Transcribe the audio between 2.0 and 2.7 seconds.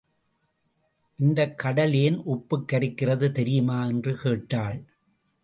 ஏன் உப்புக்